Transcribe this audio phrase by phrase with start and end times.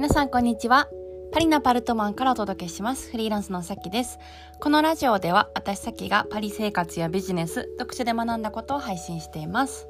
[0.00, 0.88] 皆さんこんにちは。
[1.30, 3.10] パリナパルトマンからお届けします。
[3.10, 4.18] フリーランスのさきです。
[4.58, 9.86] このラジオでは私さきがパリ生活やビジネス、読書で学んだことを配信しています。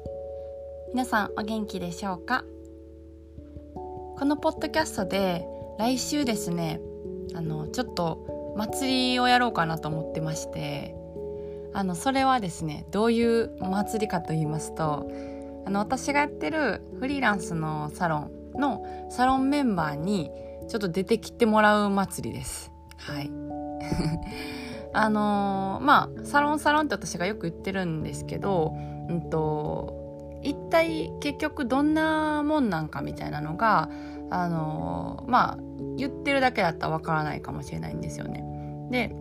[0.89, 2.43] 皆さんお元気でしょうか？
[4.17, 5.47] このポッドキャストで
[5.79, 6.81] 来週ですね、
[7.33, 10.93] あの、ちょっと祭りをやろうかなと思ってまして、
[11.73, 15.09] あの、それはですね、どういう祭りかと言いますと、
[15.65, 20.31] あの、私がやってるフリーランスのサロン、のサロンメンバーに
[20.67, 22.71] ちょっと出てきてもらう祭りです。
[22.97, 23.31] はい。
[24.93, 28.73] あのー、まあ、サロンサロンって私がよく言ってるんですけど、
[29.09, 33.89] うんと、一体結局どんなもんなんかみたいなのが、
[34.29, 35.57] あのー、まあ、
[35.97, 38.43] 言ってるだけだったらわからないかもしれないんですよね。
[38.91, 39.15] で、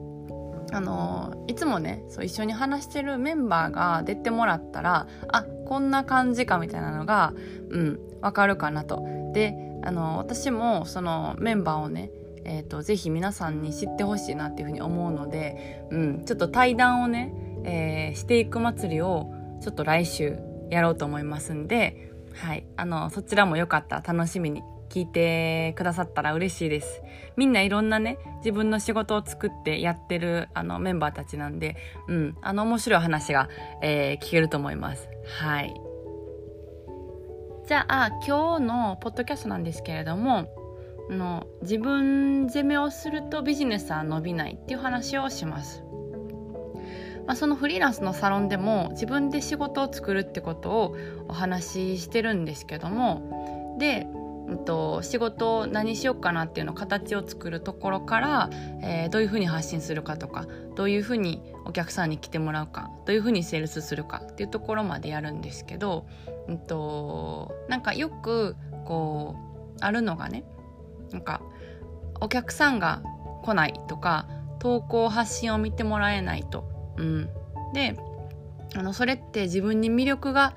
[0.72, 7.32] あのいつもねそう一緒に話してるメンバーが出てもらったらあこんな感じかみたいなのが
[7.70, 9.04] うんわかるかなと。
[9.32, 12.10] であの私もそのメンバーをね
[12.44, 20.38] えーと、ぜひ皆さんに知ってほしいなっていうふうに思うので、うん、ちょっと対談をね、えー、していく祭りをちょっと来週
[20.70, 27.02] やろうと思いますんで、はい、あのそちらもよかったら楽しみに聞いてくださったら嬉しいです。
[27.36, 31.76] みんないろんなね、自分の仕事を作ってやってるあのメンバーたちなんで、
[32.08, 33.48] うん、あの面白い話が、
[33.80, 35.08] えー、聞けると思います。
[35.40, 35.74] はい。
[37.66, 40.48] じゃあ今日のポッドキャストなんですけれども
[41.08, 45.84] の自分攻めをするとビジネスは伸びないっていう話をします。
[47.26, 50.96] まあ、そのフリーランスのサロンでも自分で仕事を作るってことを
[51.28, 54.08] お話ししてるんですけどもで
[54.58, 58.50] と、仕事を何しようかなっていうの形を作るところから、
[58.82, 66.06] えー、どういうふうに発信するかとかどういうふうにお客さんに来てもらうかどういうふうにセールスするかっていうところまでやるんですけど、
[66.48, 70.44] うんと、なんかよくこうあるのがね
[71.12, 71.42] なんか
[72.20, 73.02] お客さんが
[73.42, 76.68] 来ないとか投稿発信を見てもらえないと。
[76.96, 77.30] うん、
[77.72, 77.96] で
[78.76, 80.54] あのそれって自分に魅力が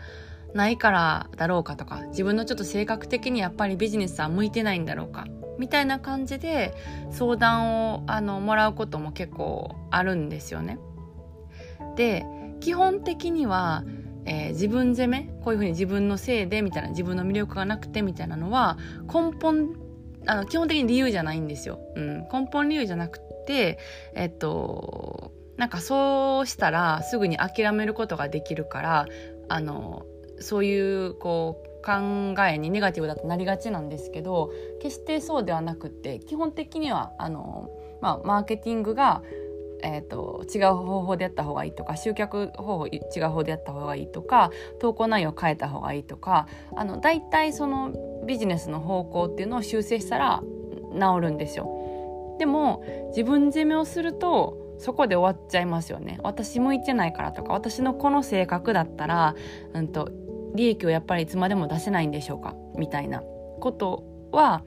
[0.53, 5.25] ないからだろうかとか自分のちょっと性格的にやっぱりビジネスは向いてないんだろうか
[5.58, 6.74] みたいな感じで
[7.12, 10.80] 相談をあのもらうことも結構あるんですよね。
[11.96, 12.25] で
[12.59, 13.84] 基本的には、
[14.25, 18.78] えー、自分責めこういうふうに自分のせいでみたいな自分の魅力がなくてみたいなのは
[19.08, 19.75] 根本
[20.25, 21.80] あの基本的に理由じゃないんですよ。
[21.96, 23.80] うん、根本理由じゃなくて
[24.16, 29.06] えっとなんかそうしたらすぐに諦めることができるから
[29.50, 30.06] あの
[30.43, 37.69] そういうこう考えにネガティブだとなりがちなんですけど決してそうではなくて基本的にはあの、
[38.01, 39.21] まあ、マーケティングが、
[39.83, 47.93] えーと、違う方法でやった方がいいとか集客方法違う方法でやった方がいいとか投稿内容を変えた方がいいとかあの大体その
[48.25, 50.41] ビジネスの方向っていうのを修正したら
[50.93, 52.35] 治るんですよ。
[52.39, 59.35] でも自分攻めをするとそこで終わっちゃいますよね私向いてないからとか私のこの性格だったら、
[59.73, 60.09] うんと
[60.53, 62.56] 利益をやっぱりいつまでも出せないんでしょうか？
[62.78, 63.22] みたいな
[63.59, 64.64] ことは、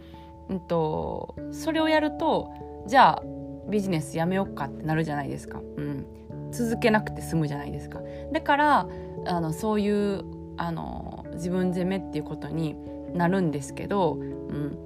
[0.48, 2.50] うんと、それをやると
[2.86, 3.22] じゃあ
[3.68, 6.06] ビジネスやめようかってなるじゃないですか、うん、
[6.52, 8.00] 続けなくて済むじゃないですか。
[8.32, 8.88] だから
[9.26, 10.24] あのそういう
[10.56, 12.76] あの自分責めっていうことに
[13.12, 14.78] なるんですけど、うん、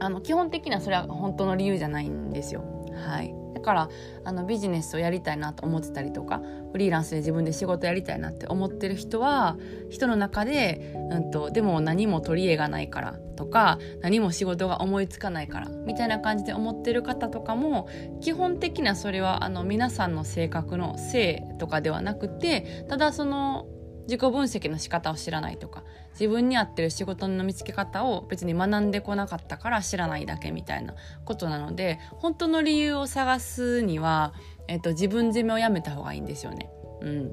[0.00, 2.62] あの基本的にはそれは本当の理由じゃないんですよ。
[2.94, 3.88] はい、だから
[4.24, 6.40] あのビジネスをやりたいなと思ってたりとか
[6.72, 9.56] フリーランスで自分で仕事やりたいなって思ってる人は
[9.90, 17.88] 人の中で、うんと、でも何も取り柄がないからとか何も仕事が思いつかないからみたいな感じで思ってる方とかも
[18.20, 23.66] 基本的にはそれはあの皆さんの性格のせいとかではなくてただその
[24.08, 30.94] 自己分析の仕方を知らないとか自分に合ってる仕事の見つけ方を別に学んでこなかったから知らないだけみたいな
[31.26, 34.32] ことなので本当の理由を探すには、
[34.66, 36.70] えっと、自分責めをやめた方がいいんですよね。
[37.02, 37.30] うん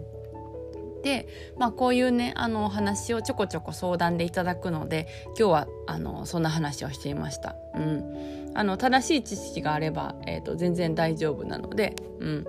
[1.02, 5.08] で、まあ、こういうねあのお話をちょこちょこ相談でいただくので
[5.40, 7.56] 今日はあのそんな話をしていました。
[7.76, 12.46] うん、あの正しい知識があれば、えーと、全然大丈夫なので、うん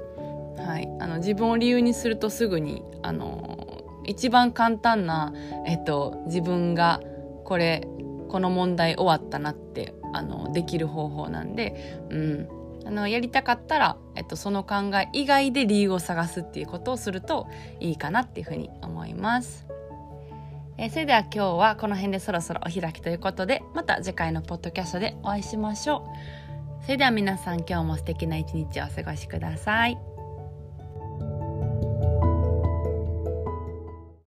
[0.59, 3.56] はい、あの自分を理由にするとすぐにあの
[4.07, 5.33] 一番簡単な、
[5.67, 7.01] えっと、自分が
[7.45, 7.87] これ
[8.29, 12.49] この問題終わったなってあのできる方法なんで、うん、
[12.87, 17.49] あのやりたかったら、えっと、その考え以外で理由を探すっていうことをすると
[17.81, 19.67] いいかなっていうふうに思います。
[20.79, 26.07] え、それでは今日はこの辺でそろそろお開きということでまた次回のポッドキャストでお会いしましょ
[26.83, 26.85] う。
[26.85, 30.16] それでは皆さん今日も素敵な一日をお過ごしください。